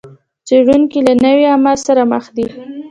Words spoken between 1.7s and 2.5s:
سره مخ دي.